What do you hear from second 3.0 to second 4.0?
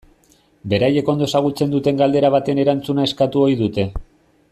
eskatu ohi dute.